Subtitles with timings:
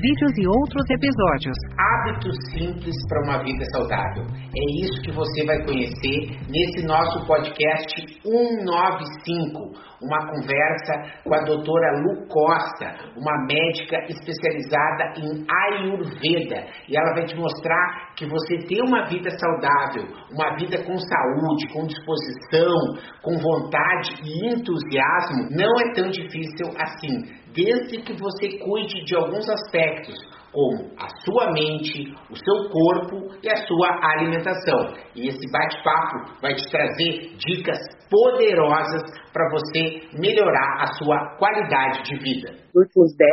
[0.00, 1.56] vídeos e outros episódios.
[1.78, 4.24] Hábitos simples para uma vida saudável.
[4.54, 9.86] É isso que você vai conhecer nesse nosso podcast 195.
[10.02, 16.66] Uma conversa com a doutora Lu Costa, uma médica especializada em Ayurveda.
[16.88, 21.72] E ela vai te mostrar que você ter uma vida saudável, uma vida com saúde,
[21.72, 27.22] com disposição, com vontade e entusiasmo, não é tão difícil assim,
[27.54, 30.14] desde que você cuide de alguns aspectos,
[30.56, 34.96] como a sua mente, o seu corpo e a sua alimentação.
[35.14, 37.76] E esse bate-papo vai te trazer dicas
[38.08, 39.02] poderosas
[39.36, 42.48] para você melhorar a sua qualidade de vida.
[42.72, 43.28] Nos últimos 10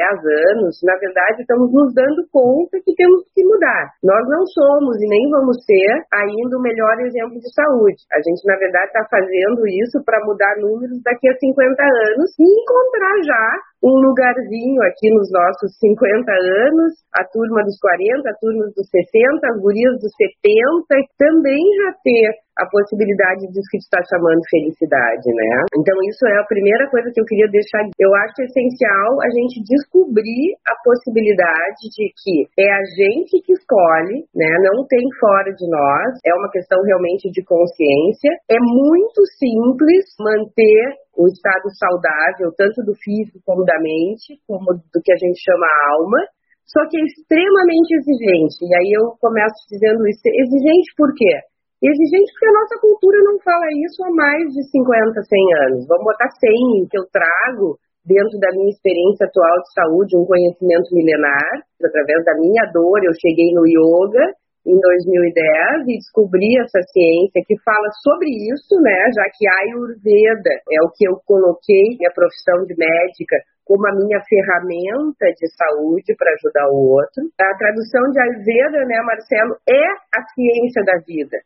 [0.52, 3.92] anos, na verdade, estamos nos dando conta que temos que mudar.
[4.04, 8.04] Nós não somos e nem vamos ser ainda o melhor exemplo de saúde.
[8.12, 12.44] A gente, na verdade, está fazendo isso para mudar números daqui a 50 anos e
[12.44, 13.48] encontrar já
[13.84, 19.48] um lugarzinho aqui nos nossos 50 anos, a turma dos 40, a turma dos 60,
[19.48, 20.86] as gurias dos 70,
[21.18, 25.52] também já ter a possibilidade disso que tu está chamando felicidade, né?
[25.74, 27.82] Então isso é a primeira coisa que eu queria deixar.
[27.98, 34.26] Eu acho essencial a gente descobrir a possibilidade de que é a gente que escolhe,
[34.38, 34.52] né?
[34.70, 36.22] Não tem fora de nós.
[36.26, 38.30] É uma questão realmente de consciência.
[38.50, 45.00] É muito simples manter o estado saudável, tanto do físico como da mente, como do
[45.02, 45.66] que a gente chama
[45.98, 46.20] alma.
[46.68, 48.58] Só que é extremamente exigente.
[48.64, 50.24] E aí eu começo dizendo isso.
[50.26, 51.34] Exigente por quê?
[51.84, 55.88] Exigente porque a nossa cultura não fala isso há mais de 50, 100 anos.
[55.88, 57.76] Vamos botar 100, que eu trago
[58.08, 61.68] dentro da minha experiência atual de saúde, um conhecimento milenar.
[61.84, 64.24] Através da minha dor, eu cheguei no yoga
[64.64, 69.12] em 2010 e descobri essa ciência que fala sobre isso, né?
[69.12, 73.36] Já que a Ayurveda é o que eu coloquei minha profissão de médica
[73.66, 77.24] como a minha ferramenta de saúde para ajudar o outro.
[77.40, 79.86] A tradução de Ayurveda, né, Marcelo, é
[80.16, 81.38] a ciência da vida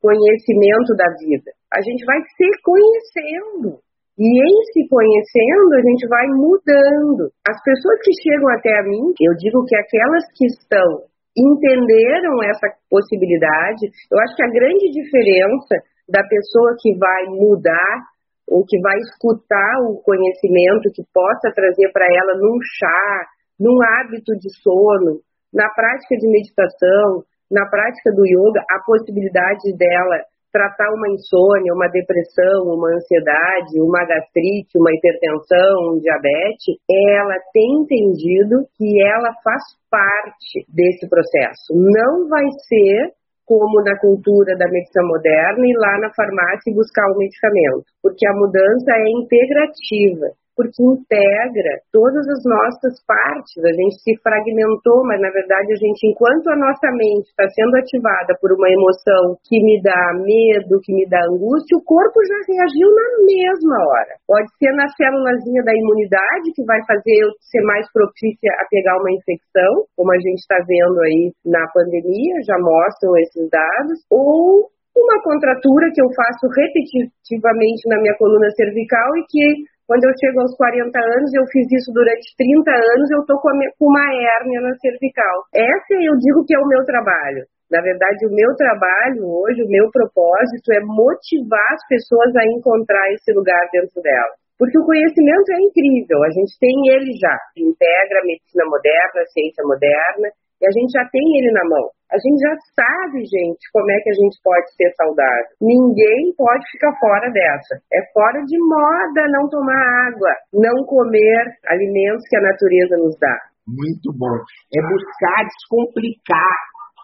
[0.00, 1.50] conhecimento da vida.
[1.72, 3.82] A gente vai se conhecendo.
[4.16, 7.28] E em se conhecendo, a gente vai mudando.
[7.44, 11.04] As pessoas que chegam até a mim, eu digo que aquelas que estão
[11.36, 13.92] entenderam essa possibilidade.
[14.08, 15.74] Eu acho que a grande diferença
[16.08, 18.08] da pessoa que vai mudar
[18.48, 23.26] ou que vai escutar o conhecimento que possa trazer para ela num chá,
[23.58, 25.20] num hábito de sono,
[25.52, 30.22] na prática de meditação, na prática do yoga, a possibilidade dela
[30.56, 37.84] tratar uma insônia, uma depressão, uma ansiedade, uma gastrite, uma hipertensão, um diabetes, ela tem
[37.84, 41.76] entendido que ela faz parte desse processo.
[41.76, 43.12] Não vai ser
[43.46, 48.26] como na cultura da medicina moderna ir lá na farmácia e buscar o medicamento, porque
[48.26, 53.60] a mudança é integrativa porque integra todas as nossas partes.
[53.60, 57.76] A gente se fragmentou, mas na verdade a gente, enquanto a nossa mente está sendo
[57.76, 62.40] ativada por uma emoção que me dá medo, que me dá angústia, o corpo já
[62.48, 64.12] reagiu na mesma hora.
[64.24, 68.96] Pode ser na célulazinha da imunidade, que vai fazer eu ser mais propícia a pegar
[68.96, 74.72] uma infecção, como a gente está vendo aí na pandemia, já mostram esses dados, ou
[74.96, 80.42] uma contratura que eu faço repetitivamente na minha coluna cervical e que quando eu chego
[80.42, 84.74] aos 40 anos, eu fiz isso durante 30 anos, eu estou com uma hérnia na
[84.82, 85.46] cervical.
[85.54, 87.46] Essa eu digo que é o meu trabalho.
[87.70, 93.10] Na verdade, o meu trabalho hoje, o meu propósito é motivar as pessoas a encontrar
[93.14, 94.38] esse lugar dentro delas.
[94.58, 97.36] Porque o conhecimento é incrível, a gente tem ele já.
[97.54, 100.28] Integra a medicina moderna, a ciência moderna,
[100.58, 101.90] e a gente já tem ele na mão.
[102.06, 105.58] A gente já sabe, gente, como é que a gente pode ser saudável.
[105.58, 107.82] Ninguém pode ficar fora dessa.
[107.92, 113.36] É fora de moda não tomar água, não comer alimentos que a natureza nos dá.
[113.66, 114.38] Muito bom.
[114.70, 116.54] É buscar descomplicar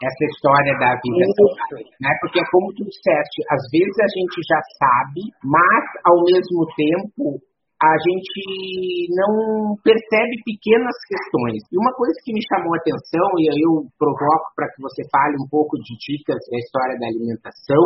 [0.06, 2.10] essa história da vida saudável, né?
[2.22, 7.38] Porque é como tu disseste, às vezes a gente já sabe, mas ao mesmo tempo
[7.82, 11.66] a gente não percebe pequenas questões.
[11.66, 15.02] E uma coisa que me chamou a atenção, e aí eu provoco para que você
[15.10, 17.82] fale um pouco de dicas da história da alimentação,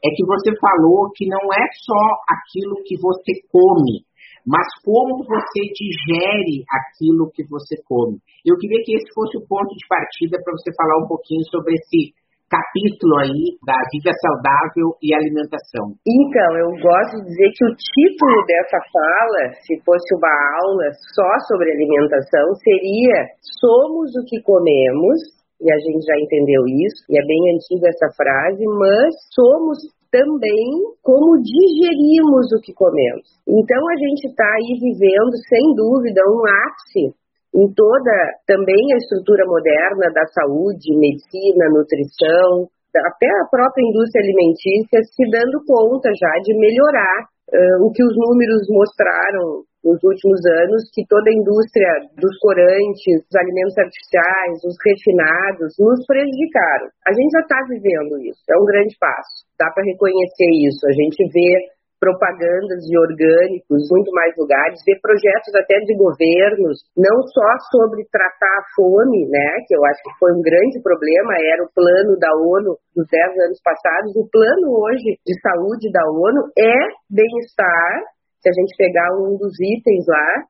[0.00, 4.08] é que você falou que não é só aquilo que você come,
[4.48, 8.16] mas como você digere aquilo que você come.
[8.40, 11.76] Eu queria que esse fosse o ponto de partida para você falar um pouquinho sobre
[11.76, 15.98] esse capítulo aí da vida saudável e alimentação.
[16.06, 21.30] Então, eu gosto de dizer que o título dessa fala, se fosse uma aula só
[21.50, 25.18] sobre alimentação, seria Somos o que comemos,
[25.60, 29.78] e a gente já entendeu isso, e é bem antiga essa frase, mas somos
[30.12, 30.70] também
[31.02, 33.26] como digerimos o que comemos.
[33.42, 37.16] Então a gente está aí vivendo, sem dúvida, um ápice
[37.56, 38.12] em toda
[38.46, 45.64] também a estrutura moderna da saúde, medicina, nutrição, até a própria indústria alimentícia se dando
[45.64, 51.30] conta já de melhorar uh, o que os números mostraram nos últimos anos, que toda
[51.30, 56.90] a indústria dos corantes, dos alimentos artificiais, os refinados, nos prejudicaram.
[57.06, 60.82] A gente já está vivendo isso, é um grande passo, dá para reconhecer isso.
[60.90, 67.22] A gente vê propagandas de orgânicos, muito mais lugares, ver projetos até de governos, não
[67.24, 71.64] só sobre tratar a fome, né, que eu acho que foi um grande problema, era
[71.64, 76.52] o plano da ONU dos 10 anos passados, o plano hoje de saúde da ONU
[76.58, 76.76] é
[77.08, 77.92] bem-estar,
[78.40, 80.44] se a gente pegar um dos itens lá,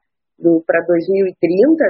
[0.66, 1.32] para 2030,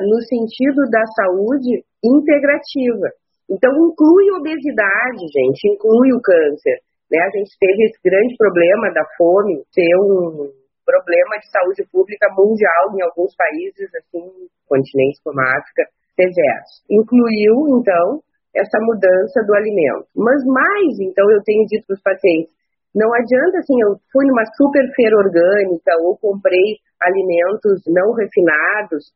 [0.07, 3.11] no sentido da saúde integrativa.
[3.51, 6.79] Então, inclui obesidade, gente, inclui o câncer,
[7.11, 7.19] né?
[7.19, 10.51] A gente teve esse grande problema da fome ser um
[10.87, 14.23] problema de saúde pública mundial em alguns países, assim,
[14.69, 15.83] continentes como a África,
[16.15, 16.73] severos.
[16.91, 18.23] Incluiu, então,
[18.55, 20.07] essa mudança do alimento.
[20.15, 22.55] Mas mais, então, eu tenho dito para os pacientes,
[22.97, 29.13] não adianta assim, eu fui numa super feira orgânica ou comprei alimentos não refinados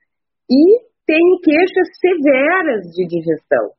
[0.51, 3.73] e tem queixas severas de digestão.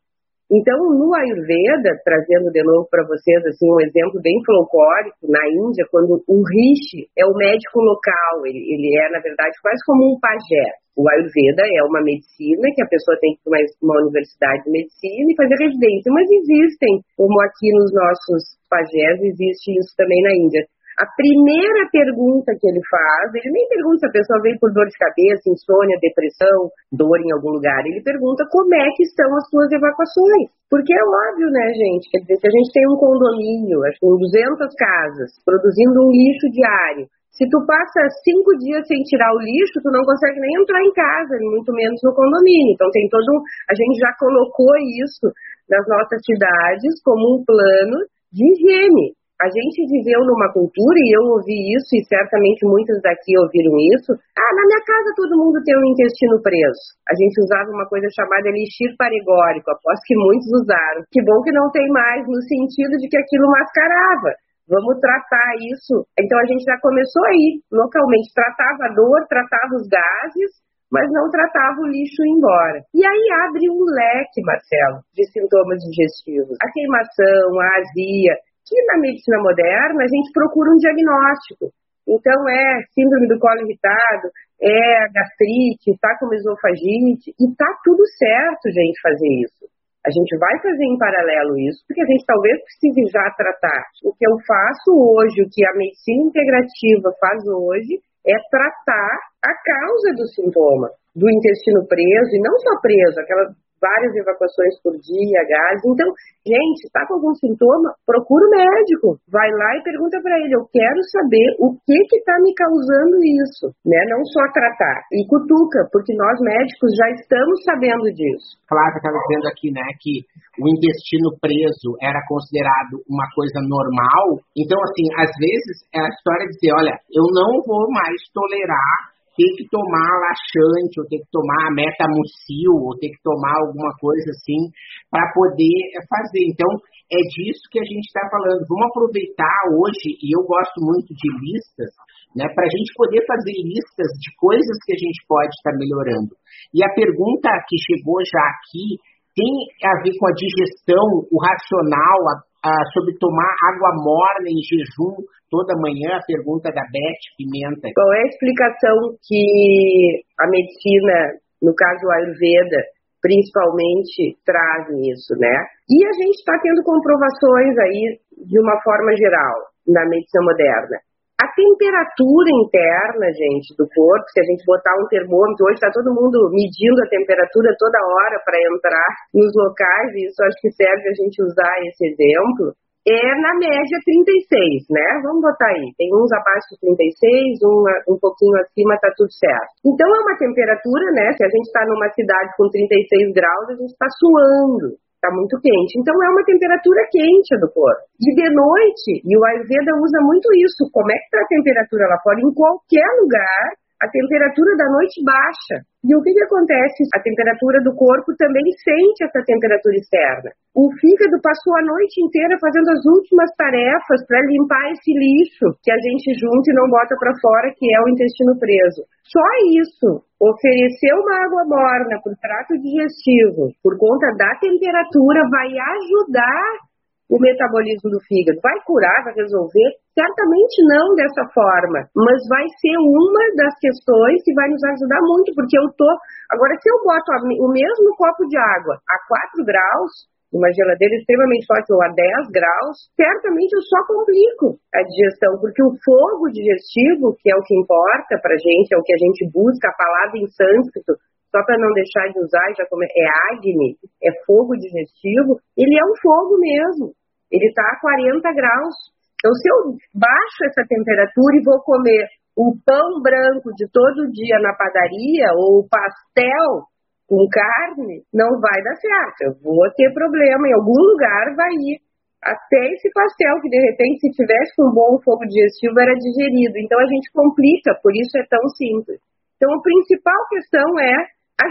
[0.52, 5.88] Então, no Ayurveda, trazendo de novo para vocês assim um exemplo bem folclórico, na Índia,
[5.88, 10.20] quando o rishi é o médico local, ele, ele é, na verdade, quase como um
[10.20, 10.68] pajé.
[11.00, 14.76] O Ayurveda é uma medicina que a pessoa tem que ir para uma universidade de
[14.76, 20.36] medicina e fazer residência, mas existem, como aqui nos nossos pajés, existe isso também na
[20.36, 20.68] Índia
[21.02, 24.86] a primeira pergunta que ele faz, ele nem pergunta se a pessoa veio por dor
[24.86, 27.82] de cabeça, insônia, depressão, dor em algum lugar.
[27.90, 30.54] Ele pergunta como é que estão as suas evacuações.
[30.70, 32.06] Porque é óbvio, né, gente?
[32.14, 36.14] Quer dizer, se a gente tem um condomínio, acho que com 200 casas, produzindo um
[36.14, 40.54] lixo diário, se tu passa cinco dias sem tirar o lixo, tu não consegue nem
[40.62, 42.78] entrar em casa, muito menos no condomínio.
[42.78, 43.42] Então tem todo um...
[43.42, 44.70] A gente já colocou
[45.02, 45.34] isso
[45.66, 47.98] nas nossas cidades como um plano
[48.30, 49.18] de higiene.
[49.42, 54.14] A gente viveu numa cultura, e eu ouvi isso, e certamente muitos daqui ouviram isso.
[54.14, 56.94] Ah, na minha casa todo mundo tem um intestino preso.
[57.10, 61.02] A gente usava uma coisa chamada elixir paregórico, aposto que muitos usaram.
[61.10, 64.30] Que bom que não tem mais, no sentido de que aquilo mascarava.
[64.70, 66.06] Vamos tratar isso.
[66.14, 68.30] Então a gente já começou aí, localmente.
[68.38, 70.54] Tratava a dor, tratava os gases,
[70.92, 72.86] mas não tratava o lixo embora.
[72.94, 76.56] E aí abre um leque, Marcelo, de sintomas digestivos.
[76.62, 78.36] A queimação, a azia,
[78.66, 81.74] que na medicina moderna a gente procura um diagnóstico.
[82.08, 84.28] Então é síndrome do colo irritado,
[84.62, 89.66] é gastrite, está com esofagite, e está tudo certo, gente, fazer isso.
[90.02, 93.86] A gente vai fazer em paralelo isso, porque a gente talvez precise já tratar.
[94.04, 99.54] O que eu faço hoje, o que a medicina integrativa faz hoje, é tratar a
[99.62, 103.46] causa do sintoma, do intestino preso, e não só preso, aquela
[103.82, 105.82] várias evacuações por dia, gás.
[105.82, 106.08] Então,
[106.46, 107.98] gente, está com algum sintoma?
[108.06, 109.18] Procura o médico.
[109.28, 113.74] Vai lá e pergunta para ele: eu quero saber o que está me causando isso,
[113.84, 114.00] né?
[114.14, 115.10] Não só tratar.
[115.12, 118.62] E cutuca, porque nós médicos já estamos sabendo disso.
[118.70, 120.24] Flávia estava dizendo aqui, né, que
[120.62, 124.40] o intestino preso era considerado uma coisa normal.
[124.56, 129.11] Então, assim, às vezes é a história de dizer, olha, eu não vou mais tolerar
[129.42, 134.30] ter que tomar laxante, ou ter que tomar metamucil, ou ter que tomar alguma coisa
[134.30, 134.70] assim,
[135.10, 136.46] para poder fazer.
[136.46, 136.70] Então,
[137.10, 138.62] é disso que a gente está falando.
[138.70, 141.90] Vamos aproveitar hoje, e eu gosto muito de listas,
[142.38, 145.80] né, para a gente poder fazer listas de coisas que a gente pode estar tá
[145.82, 146.38] melhorando.
[146.70, 149.02] E a pergunta que chegou já aqui
[149.34, 149.52] tem
[149.90, 152.34] a ver com a digestão, o racional, a,
[152.64, 155.18] a, sobre tomar água morna em jejum
[155.50, 157.90] toda manhã, a pergunta da Beth Pimenta.
[157.94, 158.96] Qual é a explicação
[159.28, 162.80] que a medicina, no caso a Ayurveda,
[163.22, 165.56] principalmente traz nisso, né?
[165.90, 169.56] E a gente está tendo comprovações aí de uma forma geral
[169.88, 170.98] na medicina moderna.
[171.42, 176.14] A temperatura interna, gente, do corpo, se a gente botar um termômetro, hoje está todo
[176.14, 181.02] mundo medindo a temperatura toda hora para entrar nos locais, e isso acho que serve
[181.02, 185.08] a gente usar esse exemplo é na média 36, né?
[185.26, 185.90] Vamos botar aí.
[185.98, 189.74] Tem uns abaixo de 36, um, um pouquinho acima, tá tudo certo.
[189.82, 191.34] Então é uma temperatura, né?
[191.34, 194.94] Se a gente está numa cidade com 36 graus, a gente está suando.
[195.22, 196.02] Está muito quente.
[196.02, 198.10] Então é uma temperatura quente do corpo.
[198.18, 200.90] E de noite, e o Ayurveda usa muito isso.
[200.90, 202.42] Como é que está a temperatura lá fora?
[202.42, 205.86] Em qualquer lugar, a temperatura da noite baixa.
[206.02, 207.06] E o que, que acontece?
[207.14, 210.50] A temperatura do corpo também sente essa temperatura externa.
[210.74, 215.94] O fígado passou a noite inteira fazendo as últimas tarefas para limpar esse lixo que
[215.94, 219.06] a gente junta e não bota para fora, que é o intestino preso.
[219.22, 219.46] Só
[219.86, 226.90] isso, oferecer uma água morna para o trato digestivo, por conta da temperatura, vai ajudar
[227.30, 228.60] o metabolismo do fígado.
[228.60, 229.90] Vai curar, vai resolver?
[230.12, 235.54] Certamente não dessa forma, mas vai ser uma das questões que vai nos ajudar muito,
[235.54, 236.10] porque eu tô.
[236.52, 237.32] Agora, se eu boto
[237.62, 239.16] o mesmo copo de água a
[239.56, 240.12] 4 graus,
[240.52, 245.82] uma geladeira extremamente forte ou a 10 graus, certamente eu só complico a digestão, porque
[245.82, 249.48] o fogo digestivo, que é o que importa para gente, é o que a gente
[249.48, 251.16] busca, a palavra em sânscrito,
[251.52, 253.08] só para não deixar de usar, já come...
[253.08, 257.16] é Agni, é fogo digestivo, ele é um fogo mesmo
[257.52, 258.96] ele está a 40 graus.
[259.36, 259.78] Então, se eu
[260.16, 265.84] baixo essa temperatura e vou comer o pão branco de todo dia na padaria ou
[265.84, 266.88] o pastel
[267.32, 269.40] com carne, não vai dar certo.
[269.48, 272.04] Eu vou ter problema, em algum lugar vai ir.
[272.44, 276.76] Até esse pastel, que de repente, se tivesse com um bom fogo digestivo, era digerido.
[276.76, 279.22] Então a gente complica, por isso é tão simples.
[279.56, 281.16] Então a principal questão é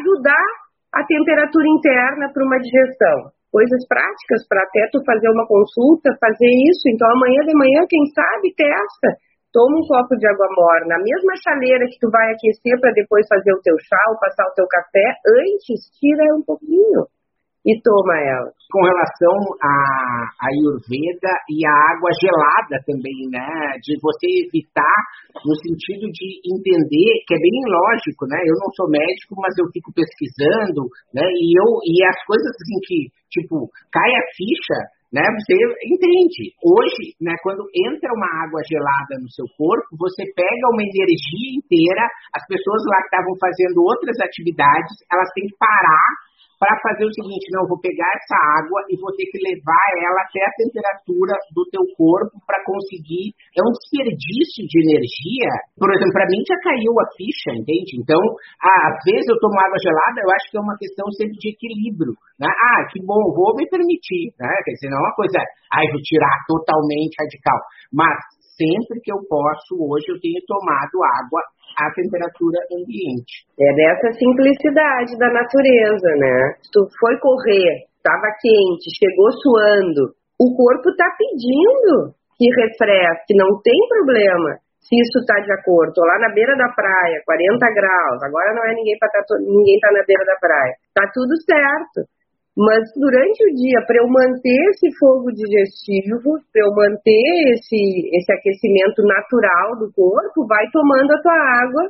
[0.00, 0.48] ajudar
[0.94, 6.50] a temperatura interna para uma digestão coisas práticas para até tu fazer uma consulta, fazer
[6.70, 6.86] isso.
[6.86, 9.08] Então amanhã de manhã, quem sabe, testa.
[9.52, 13.26] Toma um copo de água morna, a mesma chaleira que tu vai aquecer para depois
[13.26, 17.10] fazer o teu chá ou passar o teu café, antes tira um pouquinho
[17.66, 18.50] e toma ela.
[18.70, 19.74] Com relação à
[20.46, 23.74] Ayurveda e à água gelada também, né?
[23.82, 24.98] De você evitar
[25.44, 28.38] no sentido de entender, que é bem lógico, né?
[28.46, 31.26] Eu não sou médico, mas eu fico pesquisando, né?
[31.26, 34.78] E eu e as coisas assim que, tipo, cai a ficha,
[35.12, 35.22] né?
[35.26, 35.54] Você
[35.90, 36.54] entende.
[36.62, 42.06] Hoje, né, quando entra uma água gelada no seu corpo, você pega uma energia inteira,
[42.34, 46.06] as pessoas lá que estavam fazendo outras atividades, elas têm que parar
[46.60, 50.20] para fazer o seguinte, não, vou pegar essa água e vou ter que levar ela
[50.28, 53.32] até a temperatura do teu corpo para conseguir.
[53.56, 55.50] É um desperdício de energia.
[55.80, 57.96] Por exemplo, para mim já caiu a ficha, entende?
[57.96, 58.20] Então,
[58.60, 62.12] às vezes eu tomo água gelada, eu acho que é uma questão sempre de equilíbrio.
[62.36, 62.52] Né?
[62.52, 64.52] Ah, que bom, vou me permitir, né?
[64.60, 65.40] Quer dizer, não é uma coisa,
[65.72, 67.56] ai, vou tirar totalmente radical.
[67.88, 68.20] Mas
[68.60, 71.40] sempre que eu posso, hoje eu tenho tomado água
[71.78, 73.46] à temperatura ambiente.
[73.58, 76.54] É dessa simplicidade da natureza, né?
[76.72, 83.76] Tu foi correr, estava quente, chegou suando, o corpo está pedindo que refresque, não tem
[83.88, 85.92] problema se isso está de acordo.
[86.00, 89.92] Lá na beira da praia, 40 graus, agora não é ninguém para tá, ninguém tá
[89.92, 90.74] na beira da praia.
[90.96, 92.08] Tá tudo certo.
[92.56, 98.30] Mas durante o dia, para eu manter esse fogo digestivo, para eu manter esse, esse
[98.32, 101.84] aquecimento natural do corpo, vai tomando a tua água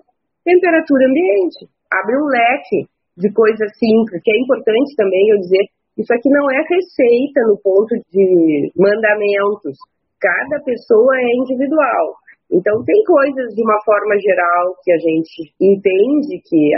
[0.44, 1.68] temperatura ambiente.
[1.90, 2.80] Abre um leque
[3.16, 5.64] de coisas simples, que é importante também eu dizer,
[5.98, 9.76] isso aqui não é receita no ponto de mandamentos.
[10.20, 12.20] Cada pessoa é individual.
[12.52, 16.74] Então tem coisas de uma forma geral que a gente entende que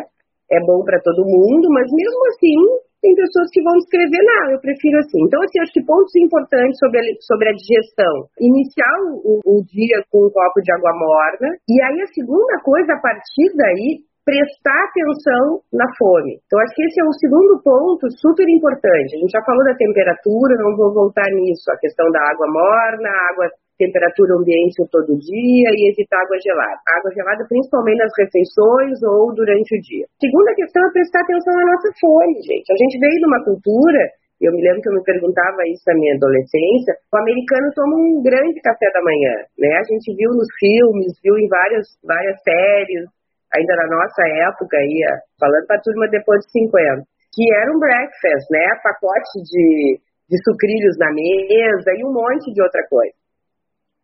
[0.50, 4.60] é bom para todo mundo, mas mesmo assim tem pessoas que vão escrever, não, eu
[4.62, 5.18] prefiro assim.
[5.26, 8.14] Então, assim, acho que pontos importantes sobre a, sobre a digestão.
[8.38, 8.94] Iniciar
[9.26, 11.50] o, o dia com um copo de água morna.
[11.66, 16.38] E aí, a segunda coisa, a partir daí, prestar atenção na fome.
[16.46, 19.18] Então, acho que esse é o segundo ponto super importante.
[19.18, 21.66] A gente já falou da temperatura, não vou voltar nisso.
[21.74, 23.50] A questão da água morna, água
[23.82, 26.78] temperatura ambiente todo dia e evitar água gelada.
[26.86, 30.06] Água gelada principalmente nas refeições ou durante o dia.
[30.22, 32.70] Segunda questão é prestar atenção na nossa fome, gente.
[32.70, 34.02] A gente veio de uma cultura
[34.42, 36.98] eu me lembro que eu me perguntava isso na minha adolescência.
[37.14, 39.70] O americano toma um grande café da manhã, né?
[39.78, 43.06] A gente viu nos filmes, viu em várias, várias séries,
[43.54, 44.98] ainda na nossa época, aí,
[45.38, 48.66] falando para a turma depois de 50, que era um breakfast, né?
[48.82, 53.14] Pacote de, de sucrilhos na mesa e um monte de outra coisa.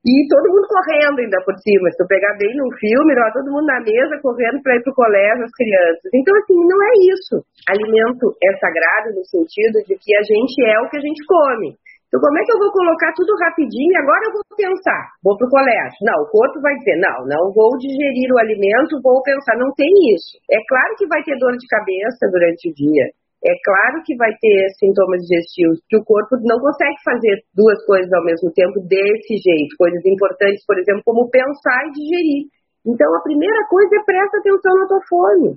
[0.06, 1.90] E todo mundo correndo ainda por cima.
[1.90, 4.94] Se tu pegar bem no filme, ó, todo mundo na mesa correndo para ir pro
[4.94, 6.06] colégio, as crianças.
[6.14, 7.34] Então, assim, não é isso.
[7.66, 11.74] Alimento é sagrado no sentido de que a gente é o que a gente come.
[12.08, 15.12] Então, como é que eu vou colocar tudo rapidinho e agora eu vou pensar?
[15.20, 16.00] Vou pro colégio.
[16.00, 19.60] Não, o corpo vai dizer, não, não vou digerir o alimento, vou pensar.
[19.60, 20.40] Não tem isso.
[20.48, 23.12] É claro que vai ter dor de cabeça durante o dia.
[23.38, 28.10] É claro que vai ter sintomas digestivos, que o corpo não consegue fazer duas coisas
[28.10, 32.50] ao mesmo tempo desse jeito, coisas importantes, por exemplo, como pensar e digerir.
[32.82, 35.54] Então, a primeira coisa é presta atenção na tua fome.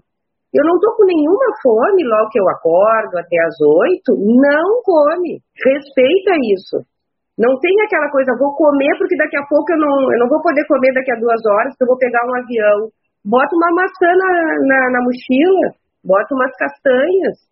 [0.54, 5.42] Eu não estou com nenhuma fome logo que eu acordo até as oito, não come.
[5.58, 6.86] Respeita isso.
[7.40, 10.44] Não tem aquela coisa, vou comer porque daqui a pouco eu não, eu não vou
[10.44, 12.78] poder comer daqui a duas horas, porque eu vou pegar um avião.
[13.26, 14.32] Bota uma maçã na,
[14.70, 15.74] na, na mochila,
[16.04, 17.50] bota umas castanhas,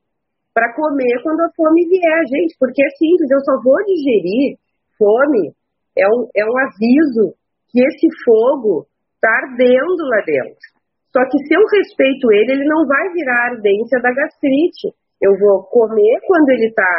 [0.53, 4.57] para comer quando a fome vier, gente, porque é simples, eu só vou digerir
[4.97, 5.53] fome,
[5.97, 7.35] é um, é um aviso
[7.71, 10.67] que esse fogo está ardendo lá dentro.
[11.11, 14.93] Só que se eu respeito ele, ele não vai virar ardência da gastrite.
[15.21, 16.95] Eu vou comer quando ele está.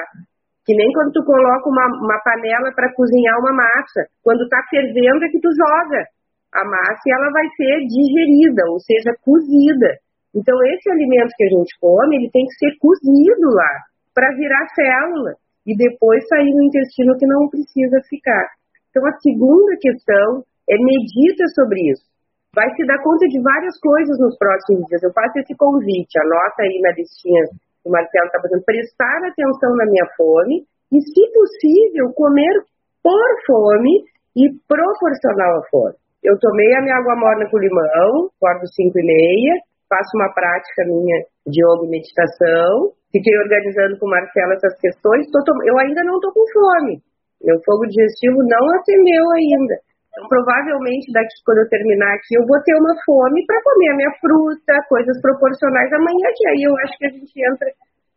[0.66, 4.06] Que nem quando tu coloca uma, uma panela para cozinhar uma massa.
[4.22, 6.04] Quando está fervendo é que tu joga
[6.52, 9.98] a massa e ela vai ser digerida, ou seja, cozida.
[10.34, 13.74] Então, esse alimento que a gente come, ele tem que ser cozido lá,
[14.14, 15.34] para virar célula,
[15.66, 18.46] e depois sair no intestino que não precisa ficar.
[18.90, 22.06] Então, a segunda questão é medita sobre isso.
[22.54, 25.02] Vai se dar conta de várias coisas nos próximos dias.
[25.02, 27.46] Eu faço esse convite, anota aí na listinha
[27.82, 32.54] que o Marcelo está fazendo, prestar atenção na minha fome e, se possível, comer
[33.02, 34.02] por fome
[34.36, 35.94] e proporcional à fome.
[36.22, 39.54] Eu tomei a minha água morna com limão, acordo 5 e meia,
[39.90, 41.18] faço uma prática minha
[41.50, 42.94] de yoga e meditação.
[43.10, 45.26] Fiquei organizando com o Marcelo essas questões.
[45.66, 47.02] Eu ainda não estou com fome.
[47.42, 49.76] Meu fogo digestivo não acendeu ainda.
[50.10, 53.98] Então, provavelmente, daqui quando eu terminar aqui, eu vou ter uma fome para comer a
[53.98, 57.68] minha fruta, coisas proporcionais amanhã, que aí eu acho que a gente entra.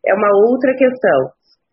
[0.06, 1.20] É uma outra questão.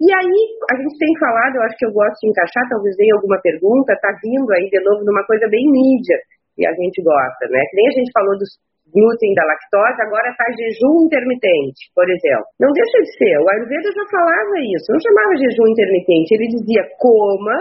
[0.02, 0.38] E aí,
[0.72, 3.98] a gente tem falado, eu acho que eu gosto de encaixar, talvez venha alguma pergunta,
[4.02, 6.18] tá vindo aí de novo numa coisa bem mídia,
[6.56, 7.62] que a gente gosta, né?
[7.70, 8.50] Que nem a gente falou dos
[8.92, 12.48] glúten da lactose, agora está jejum intermitente, por exemplo.
[12.60, 13.36] Não deixa de ser.
[13.40, 14.88] O Ayurveda já falava isso.
[14.92, 16.36] Não chamava jejum intermitente.
[16.36, 17.58] Ele dizia coma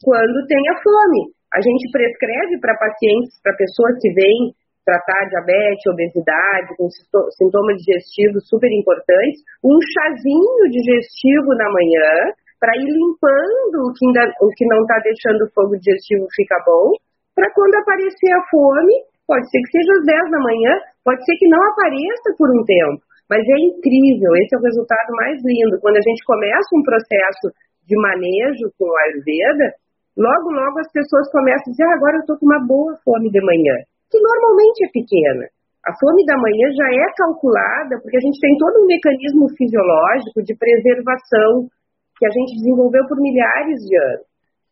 [0.00, 1.34] quando tenha fome.
[1.52, 4.54] A gente prescreve para pacientes, para pessoas que vêm
[4.88, 6.88] tratar diabetes, obesidade, com
[7.36, 14.32] sintomas digestivos super importantes, um chazinho digestivo na manhã para ir limpando o que, ainda,
[14.40, 16.96] o que não está deixando o fogo digestivo ficar bom,
[17.36, 18.96] para quando aparecer a fome,
[19.28, 20.72] Pode ser que seja às 10 da manhã,
[21.04, 25.12] pode ser que não apareça por um tempo, mas é incrível, esse é o resultado
[25.20, 25.76] mais lindo.
[25.84, 27.52] Quando a gente começa um processo
[27.84, 29.76] de manejo com o Ayurveda,
[30.16, 33.28] logo, logo as pessoas começam a dizer, ah, agora eu estou com uma boa fome
[33.28, 33.76] de manhã,
[34.08, 35.44] que normalmente é pequena.
[35.84, 40.40] A fome da manhã já é calculada, porque a gente tem todo um mecanismo fisiológico
[40.40, 41.68] de preservação
[42.16, 44.28] que a gente desenvolveu por milhares de anos.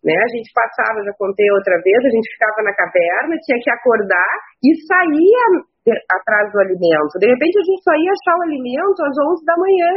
[0.06, 0.14] Né?
[0.14, 4.32] A gente passava, já contei outra vez, a gente ficava na caverna, tinha que acordar
[4.62, 5.66] e saía
[6.14, 7.18] atrás do alimento.
[7.18, 9.90] De repente a gente só ia achar o alimento às 11 da manhã,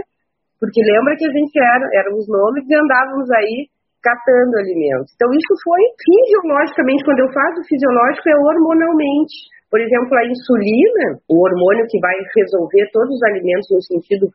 [0.58, 3.70] porque lembra que a gente era, éramos nômades e andávamos aí
[4.02, 5.14] catando alimentos.
[5.14, 9.38] Então isso foi fisiologicamente, quando eu falo fisiológico, é hormonalmente.
[9.70, 14.26] Por exemplo, a insulina, o hormônio que vai resolver todos os alimentos no sentido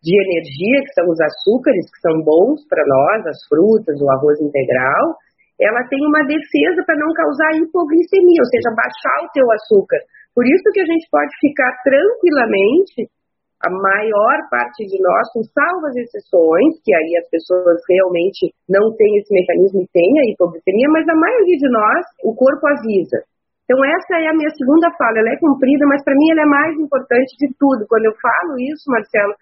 [0.00, 4.40] de energia, que são os açúcares, que são bons para nós, as frutas, o arroz
[4.40, 5.16] integral,
[5.60, 10.00] ela tem uma defesa para não causar hipoglicemia, ou seja, baixar o teu açúcar.
[10.32, 13.12] Por isso que a gente pode ficar tranquilamente,
[13.60, 19.20] a maior parte de nós, com salvas exceções, que aí as pessoas realmente não têm
[19.20, 23.20] esse mecanismo e têm a hipoglicemia, mas a maioria de nós, o corpo avisa.
[23.68, 26.50] Então essa é a minha segunda fala, ela é cumprida, mas para mim ela é
[26.50, 27.84] mais importante de tudo.
[27.86, 29.36] Quando eu falo isso, Marcelo,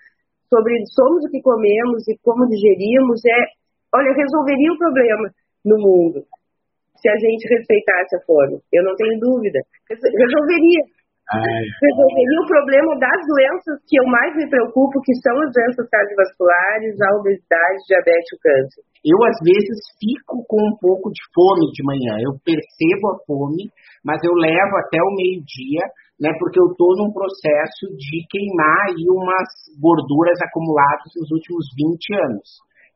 [0.49, 3.41] sobre somos o que comemos e como digerimos, é,
[3.95, 5.29] olha, resolveria o problema
[5.65, 6.25] no mundo
[6.99, 8.59] se a gente respeitasse a fome.
[8.73, 9.63] Eu não tenho dúvida.
[9.89, 10.83] Resolveria.
[11.29, 11.65] Ai.
[11.85, 16.97] Resolveria o problema das doenças que eu mais me preocupo, que são as doenças cardiovasculares,
[16.99, 18.83] a obesidade, diabetes e o câncer.
[19.05, 22.19] Eu, às vezes, fico com um pouco de fome de manhã.
[22.19, 23.71] Eu percebo a fome,
[24.03, 25.85] mas eu levo até o meio-dia
[26.21, 32.15] né, porque eu estou num processo de queimar aí umas gorduras acumuladas nos últimos 20
[32.27, 32.49] anos.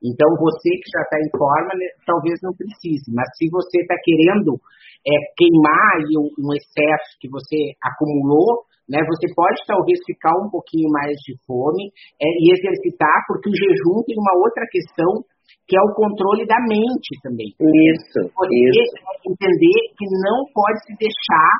[0.02, 3.94] Então, você que já está em forma, né, talvez não precise, mas se você está
[4.02, 4.58] querendo
[5.06, 10.90] é, queimar aí um, excesso que você acumulou, né, você pode talvez ficar um pouquinho
[10.90, 15.22] mais de fome é, e exercitar, porque o jejum tem uma outra questão
[15.72, 17.48] que é o controle da mente também.
[17.56, 18.20] Isso.
[18.28, 18.92] Você isso.
[19.24, 21.52] entender que não pode se deixar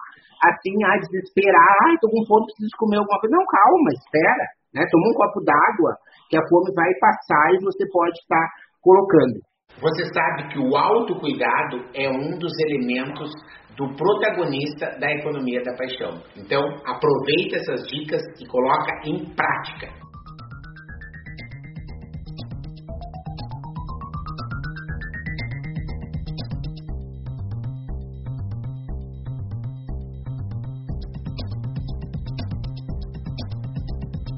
[0.53, 3.33] assim, ah, desesperar, ah, tô com fome, preciso comer alguma coisa.
[3.33, 4.45] Não, calma, espera,
[4.77, 4.85] né?
[4.93, 5.97] Toma um copo d'água,
[6.29, 8.45] que a fome vai passar e você pode estar
[8.85, 9.41] colocando.
[9.81, 13.33] Você sabe que o autocuidado é um dos elementos
[13.81, 16.21] do protagonista da economia da paixão.
[16.37, 20.02] Então, aproveita essas dicas e coloca em prática.